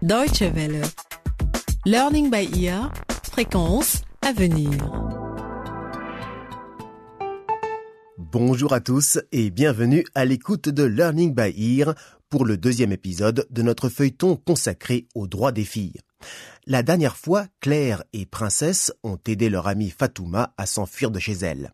[0.00, 0.82] Deutsche Welle.
[1.84, 2.92] Learning by ear.
[3.32, 4.70] Fréquence à venir.
[8.16, 11.96] Bonjour à tous et bienvenue à l'écoute de Learning by Ear
[12.30, 15.98] pour le deuxième épisode de notre feuilleton consacré aux droits des filles.
[16.66, 21.32] La dernière fois, Claire et Princesse ont aidé leur amie Fatouma à s'enfuir de chez
[21.32, 21.72] elle.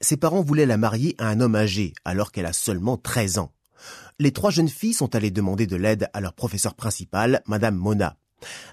[0.00, 3.52] Ses parents voulaient la marier à un homme âgé alors qu'elle a seulement 13 ans.
[4.18, 8.16] Les trois jeunes filles sont allées demander de l'aide à leur professeur principal, Madame Mona.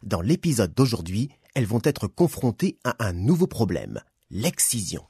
[0.03, 5.03] Dans l'épisode d'aujourd'hui, elles vont être confrontées à un nouveau problème, l'excision.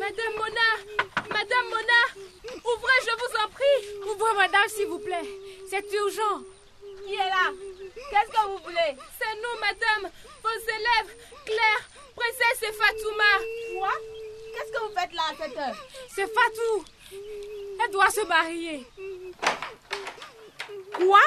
[0.00, 0.70] Madame Mona
[1.30, 2.00] Madame Mona
[2.64, 5.28] Ouvrez, je vous en prie Ouvrez, madame, s'il vous plaît.
[5.70, 6.44] C'est urgent.
[7.06, 7.50] Qui est là?
[8.10, 8.96] Qu'est-ce que vous voulez?
[9.18, 10.12] C'est nous, madame.
[10.42, 13.78] Vos élèves, Claire, Princesse et Fatouma.
[13.78, 13.88] Quoi?
[14.54, 16.84] Qu'est-ce que vous faites là à cette heure C'est Fatou.
[17.84, 18.86] Elle doit se marier.
[20.94, 21.20] Quoi?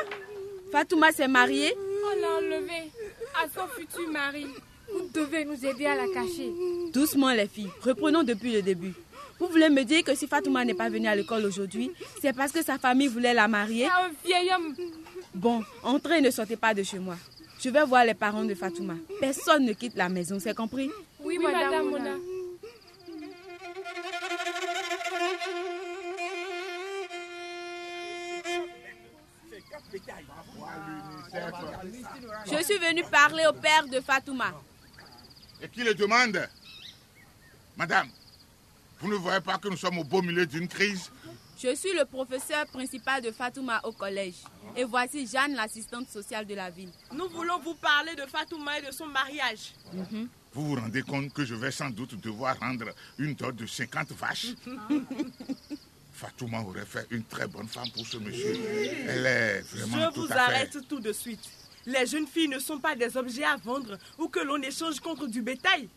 [0.71, 1.75] Fatouma s'est mariée?
[2.05, 2.91] On l'a enlevée
[3.35, 4.47] à son futur mari.
[4.91, 6.51] Vous devez nous aider à la cacher.
[6.93, 8.93] Doucement les filles, reprenons depuis le début.
[9.39, 11.91] Vous voulez me dire que si Fatouma n'est pas venue à l'école aujourd'hui,
[12.21, 13.85] c'est parce que sa famille voulait la marier?
[13.85, 14.73] Un vieil homme.
[15.33, 17.17] Bon, entrez et ne sortez pas de chez moi.
[17.67, 18.93] Je vais voir les parents de Fatouma?
[19.19, 20.89] Personne ne quitte la maison, c'est compris?
[21.19, 22.11] Oui, madame, Mona.
[32.45, 34.53] Je suis venue parler au père de Fatouma.
[35.61, 36.47] Et qui le demande?
[37.75, 38.07] Madame,
[39.01, 41.11] vous ne voyez pas que nous sommes au beau milieu d'une crise?
[41.59, 44.35] Je suis le professeur principal de Fatouma au collège.
[44.75, 46.91] Et voici Jeanne, l'assistante sociale de la ville.
[47.13, 49.73] Nous voulons vous parler de Fatouma et de son mariage.
[50.53, 52.85] Vous vous rendez compte que je vais sans doute devoir rendre
[53.17, 54.47] une dot de 50 vaches
[56.13, 58.55] Fatouma aurait fait une très bonne femme pour ce monsieur.
[59.07, 60.39] Elle est vraiment Je tout vous à fait...
[60.39, 61.43] arrête tout de suite.
[61.85, 65.25] Les jeunes filles ne sont pas des objets à vendre ou que l'on échange contre
[65.27, 65.87] du bétail.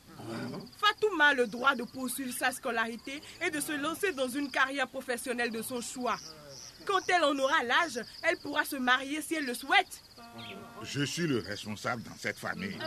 [0.78, 4.88] Fatouma a le droit de poursuivre sa scolarité et de se lancer dans une carrière
[4.88, 6.16] professionnelle de son choix.
[6.86, 10.02] Quand elle en aura l'âge, elle pourra se marier si elle le souhaite.
[10.82, 12.78] Je suis le responsable dans cette famille.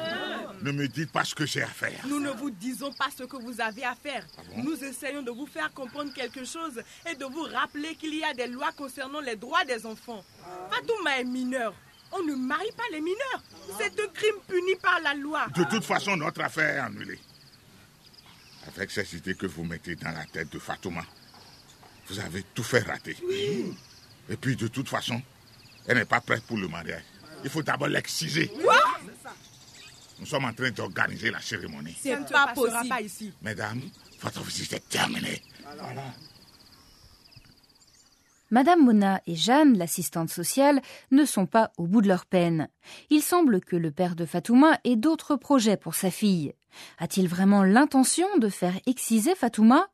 [0.61, 1.99] Ne me dites pas ce que j'ai à faire.
[2.07, 4.25] Nous ne vous disons pas ce que vous avez à faire.
[4.57, 8.33] Nous essayons de vous faire comprendre quelque chose et de vous rappeler qu'il y a
[8.33, 10.23] des lois concernant les droits des enfants.
[10.71, 11.75] Fatouma est mineure.
[12.11, 13.43] On ne marie pas les mineurs.
[13.77, 15.47] C'est un crime puni par la loi.
[15.55, 17.19] De toute façon, notre affaire est annulée.
[18.67, 21.03] Avec ces idées que vous mettez dans la tête de Fatouma,
[22.07, 23.15] vous avez tout fait rater.
[24.29, 25.21] Et puis, de toute façon,
[25.87, 27.03] elle n'est pas prête pour le mariage.
[27.43, 28.51] Il faut d'abord l'exciser.
[30.19, 31.97] Nous sommes en train d'organiser la cérémonie.
[32.01, 32.87] C'est pas possible.
[32.87, 33.33] pas ici.
[33.41, 33.81] Mesdames,
[34.21, 35.41] votre visite est terminée.
[38.53, 42.69] Madame Mona et Jeanne, l'assistante sociale, ne sont pas au bout de leur peine.
[43.09, 46.53] Il semble que le père de Fatouma ait d'autres projets pour sa fille.
[46.99, 49.87] A-t-il vraiment l'intention de faire exciser Fatouma?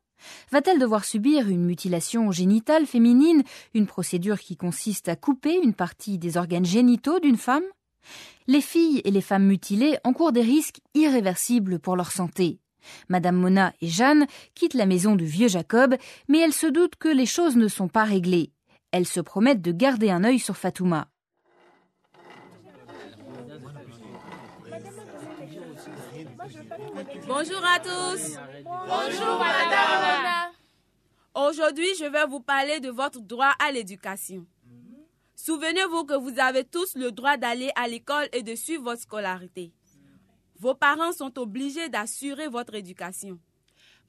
[0.52, 3.44] Va-t-elle devoir subir une mutilation génitale féminine,
[3.76, 7.64] une procédure qui consiste à couper une partie des organes génitaux d'une femme?
[8.48, 12.60] Les filles et les femmes mutilées encourent des risques irréversibles pour leur santé.
[13.08, 15.96] Madame Mona et Jeanne quittent la maison du vieux Jacob,
[16.28, 18.52] mais elles se doutent que les choses ne sont pas réglées.
[18.92, 21.08] Elles se promettent de garder un œil sur Fatouma.
[27.28, 28.38] Bonjour à tous.
[28.64, 30.52] Bonjour, madame Mona.
[31.36, 34.46] Aujourd'hui, je vais vous parler de votre droit à l'éducation.
[35.36, 39.72] Souvenez-vous que vous avez tous le droit d'aller à l'école et de suivre votre scolarité.
[40.60, 43.40] Vos parents sont obligés d'assurer votre éducation.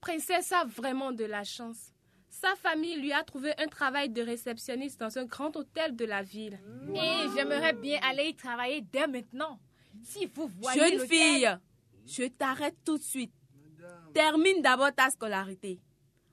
[0.01, 1.93] Princesse a vraiment de la chance.
[2.29, 6.23] Sa famille lui a trouvé un travail de réceptionniste dans un grand hôtel de la
[6.23, 6.59] ville.
[6.95, 9.59] Et j'aimerais bien aller y travailler dès maintenant.
[10.03, 11.57] Si vous voyez Jeune l'hôtel- fille,
[12.07, 13.33] je t'arrête tout de suite.
[14.15, 15.81] Termine d'abord ta scolarité.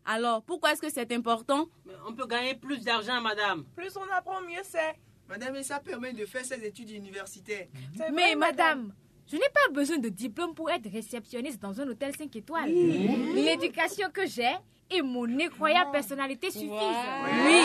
[0.05, 1.67] Alors, pourquoi est-ce que c'est important?
[2.07, 3.65] On peut gagner plus d'argent, madame.
[3.75, 4.95] Plus on apprend, mieux c'est.
[5.27, 7.67] Madame, et ça permet de faire ses études universitaires.
[7.97, 8.93] C'est Mais vrai, madame,
[9.27, 12.71] je n'ai pas besoin de diplôme pour être réceptionniste dans un hôtel 5 étoiles.
[12.71, 14.55] L'éducation que j'ai
[14.89, 16.69] et mon incroyable personnalité suffisent.
[16.69, 17.61] Oui,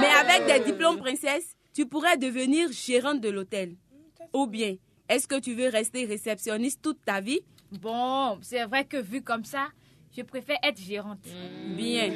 [0.00, 3.76] mais avec des diplômes princesse, tu pourrais devenir gérante de l'hôtel.
[4.34, 4.76] Ou bien,
[5.08, 7.40] est-ce que tu veux rester réceptionniste toute ta vie?
[7.72, 9.68] Bon, c'est vrai que vu comme ça,
[10.14, 11.26] je préfère être gérante.
[11.76, 12.12] Bien.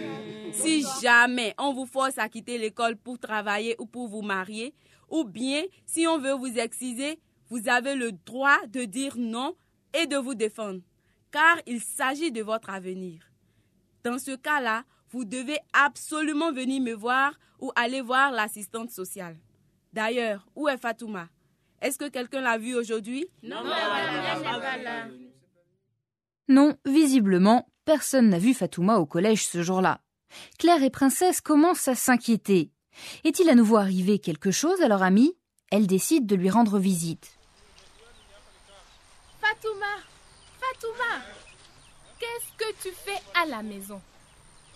[0.53, 4.75] Si jamais on vous force à quitter l'école pour travailler ou pour vous marier,
[5.09, 7.19] ou bien si on veut vous exciser,
[7.51, 9.55] vous avez le droit de dire non
[9.93, 10.81] et de vous défendre,
[11.31, 13.21] car il s'agit de votre avenir.
[14.05, 19.37] Dans ce cas-là, Vous devez absolument venir me voir ou aller voir l'assistante sociale.
[19.93, 21.29] D'ailleurs, où est Fatouma?
[21.83, 23.27] Est-ce que quelqu'un l'a vue aujourd'hui?
[26.49, 30.01] Non, visiblement, personne n'a vu Fatouma au collège ce jour-là.
[30.59, 32.71] Claire et Princesse commencent à s'inquiéter.
[33.25, 35.37] Est-il à nouveau arrivé quelque chose à leur amie?
[35.73, 37.37] Elle décide de lui rendre visite.
[39.51, 39.97] Fatouma,
[40.61, 41.25] Fatouma,
[42.21, 44.01] qu'est-ce que tu fais à la maison?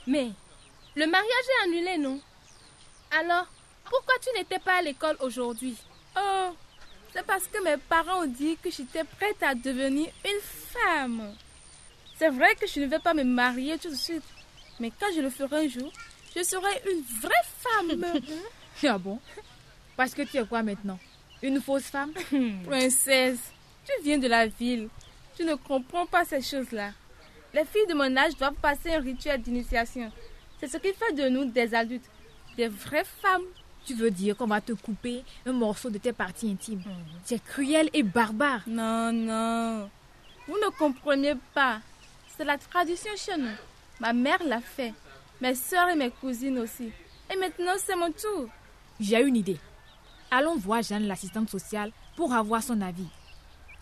[0.04, 0.30] Mais
[0.96, 2.20] le mariage est annulé, non?
[3.12, 3.46] Alors,
[3.84, 5.76] pourquoi tu n'étais pas à l'école aujourd'hui?
[6.16, 6.56] Oh,
[7.12, 11.36] c'est parce que mes parents ont dit que j'étais prête à devenir une femme.
[12.18, 14.24] C'est vrai que je ne vais pas me marier tout de suite,
[14.80, 15.92] mais quand je le ferai un jour,
[16.34, 17.30] je serai une vraie
[17.60, 18.04] femme.
[18.88, 19.20] ah bon?
[19.96, 20.98] Parce que tu es quoi maintenant?
[21.42, 22.12] Une fausse femme?
[22.66, 23.52] Princesse,
[23.84, 24.88] tu viens de la ville.
[25.36, 26.90] Tu ne comprends pas ces choses-là.
[27.52, 30.10] Les filles de mon âge doivent passer un rituel d'initiation.
[30.60, 32.08] C'est ce qui fait de nous des adultes,
[32.56, 33.44] des vraies femmes.
[33.84, 36.82] Tu veux dire qu'on va te couper un morceau de tes parties intimes
[37.24, 38.62] C'est cruel et barbare.
[38.66, 39.90] Non, non.
[40.48, 41.80] Vous ne comprenez pas.
[42.36, 43.54] C'est la tradition chez nous.
[44.00, 44.94] Ma mère l'a fait.
[45.40, 46.90] Mes soeurs et mes cousines aussi.
[47.32, 48.48] Et maintenant, c'est mon tour.
[48.98, 49.58] J'ai une idée.
[50.30, 53.06] Allons voir Jeanne, l'assistante sociale, pour avoir son avis.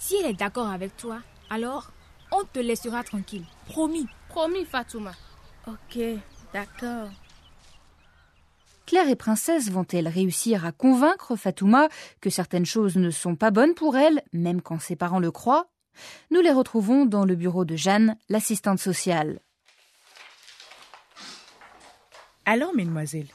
[0.02, 1.92] Si elle est d'accord avec toi, alors
[2.32, 3.44] on te laissera tranquille.
[3.66, 4.08] Promis.
[4.28, 5.12] Promis, Fatouma.
[5.68, 5.96] Ok,
[6.52, 7.08] d'accord.
[8.84, 11.88] Claire et Princesse vont-elles réussir à convaincre Fatouma
[12.20, 15.68] que certaines choses ne sont pas bonnes pour elle, même quand ses parents le croient?
[16.32, 19.38] Nous les retrouvons dans le bureau de Jeanne, l'assistante sociale.
[22.44, 23.28] Alors, mesdemoiselles,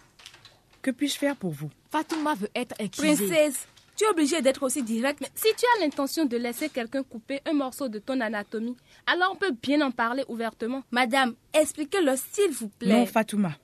[0.82, 1.70] que puis-je faire pour vous?
[1.92, 3.16] Fatouma veut être accusée.
[3.16, 3.68] Princesse,
[3.98, 5.20] tu es obligée d'être aussi directe.
[5.22, 8.78] Mais si tu as l'intention de laisser quelqu'un couper un morceau de ton anatomie,
[9.08, 10.84] alors on peut bien en parler ouvertement.
[10.92, 12.94] Madame, expliquez-le s'il vous plaît.
[12.94, 13.58] Non, Fatouma.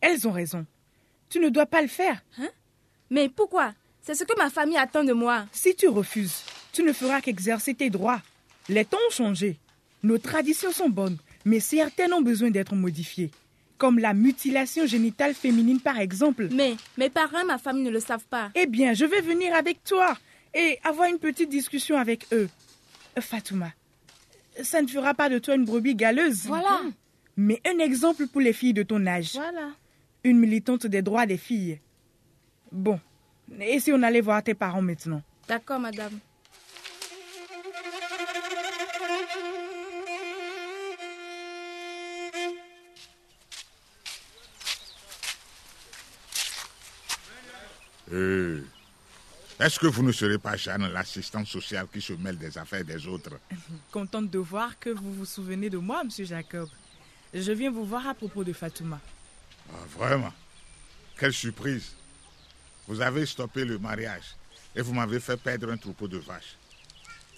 [0.00, 0.64] Elles ont raison.
[1.28, 2.22] Tu ne dois pas le faire.
[2.38, 2.48] Hein?
[3.10, 3.74] Mais pourquoi?
[4.00, 5.46] C'est ce que ma famille attend de moi.
[5.52, 8.22] Si tu refuses, tu ne feras qu'exercer tes droits.
[8.68, 9.58] Les temps ont changé.
[10.02, 13.30] Nos traditions sont bonnes, mais certaines ont besoin d'être modifiées
[13.78, 16.48] comme la mutilation génitale féminine par exemple.
[16.52, 18.50] Mais mes parents, ma famille ne le savent pas.
[18.54, 20.16] Eh bien, je vais venir avec toi
[20.54, 22.48] et avoir une petite discussion avec eux.
[23.18, 23.72] Fatouma,
[24.62, 26.46] ça ne fera pas de toi une brebis galeuse.
[26.46, 26.82] Voilà.
[27.36, 29.32] Mais un exemple pour les filles de ton âge.
[29.34, 29.70] Voilà.
[30.24, 31.80] Une militante des droits des filles.
[32.72, 32.98] Bon,
[33.60, 35.22] et si on allait voir tes parents maintenant?
[35.48, 36.18] D'accord, madame.
[48.12, 48.62] Euh,
[49.58, 53.06] Est-ce que vous ne serez pas Jeanne, l'assistante sociale qui se mêle des affaires des
[53.06, 53.38] autres
[53.92, 56.68] Contente de voir que vous vous souvenez de moi, monsieur Jacob.
[57.34, 59.00] Je viens vous voir à propos de Fatouma.
[59.70, 60.32] Ah, vraiment
[61.18, 61.92] Quelle surprise
[62.86, 64.36] Vous avez stoppé le mariage
[64.74, 66.56] et vous m'avez fait perdre un troupeau de vaches.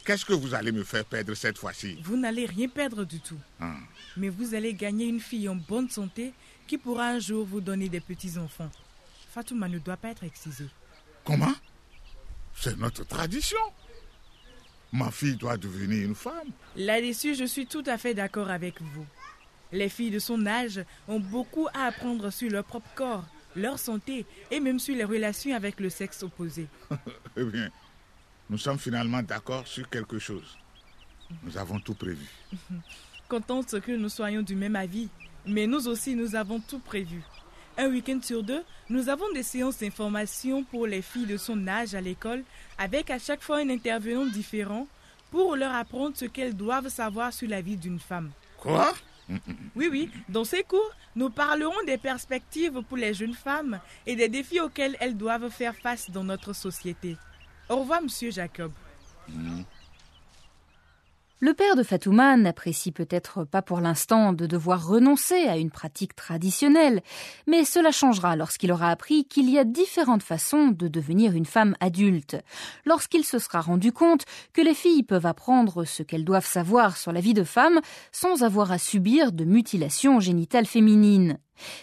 [0.04, 1.98] Qu'est-ce que vous allez me faire perdre cette fois-ci?
[2.02, 3.38] Vous n'allez rien perdre du tout.
[3.60, 3.74] Ah.
[4.16, 6.32] Mais vous allez gagner une fille en bonne santé
[6.66, 8.70] qui pourra un jour vous donner des petits-enfants.
[9.28, 10.68] Fatouma ne doit pas être excisée.
[11.24, 11.52] Comment?
[12.54, 13.58] C'est notre tradition.
[14.92, 16.48] Ma fille doit devenir une femme.
[16.76, 19.06] Là-dessus, je suis tout à fait d'accord avec vous.
[19.70, 24.24] Les filles de son âge ont beaucoup à apprendre sur leur propre corps, leur santé
[24.50, 26.66] et même sur les relations avec le sexe opposé.
[27.36, 27.68] eh bien,
[28.48, 30.56] nous sommes finalement d'accord sur quelque chose.
[31.42, 32.26] Nous avons tout prévu.
[33.28, 35.10] Contente que nous soyons du même avis,
[35.44, 37.22] mais nous aussi nous avons tout prévu.
[37.80, 41.94] Un week-end sur deux, nous avons des séances d'information pour les filles de son âge
[41.94, 42.42] à l'école,
[42.76, 44.88] avec à chaque fois un intervenant différent
[45.30, 48.32] pour leur apprendre ce qu'elles doivent savoir sur la vie d'une femme.
[48.56, 48.92] Quoi?
[49.76, 50.10] Oui, oui.
[50.28, 54.96] Dans ces cours, nous parlerons des perspectives pour les jeunes femmes et des défis auxquels
[54.98, 57.16] elles doivent faire face dans notre société.
[57.68, 58.72] Au revoir, monsieur Jacob.
[59.28, 59.60] Mm.
[61.40, 66.16] Le père de Fatouma n'apprécie peut-être pas pour l'instant de devoir renoncer à une pratique
[66.16, 67.00] traditionnelle,
[67.46, 71.76] mais cela changera lorsqu'il aura appris qu'il y a différentes façons de devenir une femme
[71.78, 72.36] adulte,
[72.84, 77.12] lorsqu'il se sera rendu compte que les filles peuvent apprendre ce qu'elles doivent savoir sur
[77.12, 77.78] la vie de femme
[78.10, 81.38] sans avoir à subir de mutilations génitales féminines.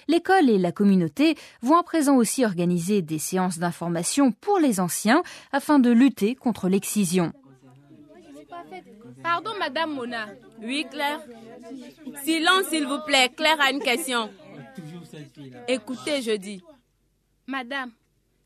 [0.10, 5.24] L'école et la communauté vont à présent aussi organiser des séances d'information pour les anciens
[5.54, 7.32] afin de lutter contre l'excision.
[9.24, 10.28] Pardon, Madame Mona.
[10.60, 11.22] Oui, Claire.
[12.24, 13.30] Silence, s'il vous plaît.
[13.36, 14.32] Claire a une question.
[15.68, 16.64] Écoutez, je dis.
[17.48, 17.92] Madame,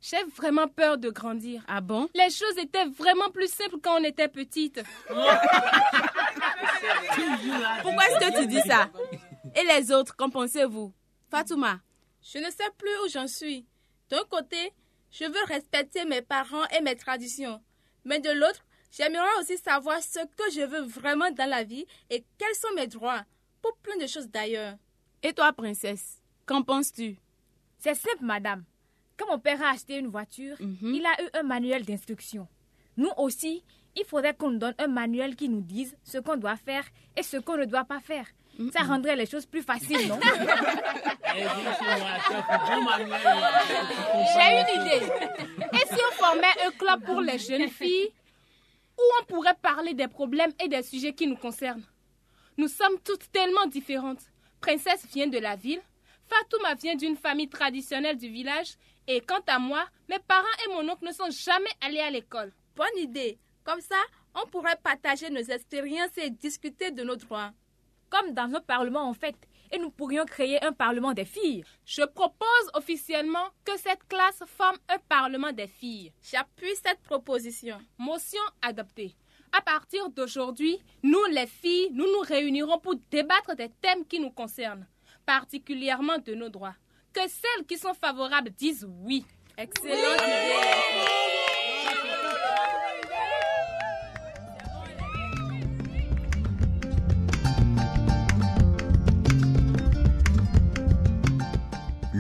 [0.02, 1.64] j'ai vraiment peur de grandir.
[1.68, 2.10] Ah bon?
[2.16, 4.82] Les choses étaient vraiment plus simples quand on était petite.
[7.82, 8.90] Pourquoi est-ce que tu dis ça?
[9.56, 10.94] Et les autres, qu'en pensez-vous?
[11.32, 11.80] Fatouma,
[12.22, 13.66] je ne sais plus où j'en suis.
[14.10, 14.72] D'un côté,
[15.12, 17.62] je veux respecter mes parents et mes traditions.
[18.06, 22.24] Mais de l'autre, j'aimerais aussi savoir ce que je veux vraiment dans la vie et
[22.38, 23.24] quels sont mes droits,
[23.62, 24.76] pour plein de choses d'ailleurs.
[25.24, 27.18] Et toi, princesse, qu'en penses-tu?
[27.78, 28.64] C'est simple, madame.
[29.18, 30.94] Quand mon père a acheté une voiture, Mhm.
[30.96, 32.48] il a eu un manuel d'instruction.
[32.98, 33.64] Nous aussi,
[33.96, 36.86] il faudrait qu'on nous donne un manuel qui nous dise ce qu'on doit faire
[37.18, 38.26] et ce qu'on ne doit pas faire.
[38.74, 40.20] Ça rendrait les choses plus faciles, non?
[44.34, 45.06] J'ai une idée.
[45.74, 48.12] Et si on formait un club pour les jeunes filles
[49.00, 51.86] où on pourrait parler des problèmes et des sujets qui nous concernent
[52.58, 54.22] Nous sommes toutes tellement différentes.
[54.60, 55.82] Princesse vient de la ville,
[56.28, 58.76] Fatouma vient d'une famille traditionnelle du village
[59.08, 62.52] et quant à moi, mes parents et mon oncle ne sont jamais allés à l'école.
[62.76, 63.40] Bonne idée.
[63.64, 63.98] Comme ça,
[64.36, 67.52] on pourrait partager nos expériences et discuter de nos droits.
[68.10, 69.36] Comme dans nos parlements, en fait.
[69.72, 71.64] Et nous pourrions créer un parlement des filles.
[71.86, 76.12] Je propose officiellement que cette classe forme un parlement des filles.
[76.24, 77.78] J'appuie cette proposition.
[77.98, 79.16] Motion adoptée.
[79.52, 84.32] À partir d'aujourd'hui, nous les filles, nous nous réunirons pour débattre des thèmes qui nous
[84.32, 84.88] concernent,
[85.26, 86.76] particulièrement de nos droits.
[87.14, 89.26] Que celles qui sont favorables disent oui.
[89.58, 90.79] Excellente idée.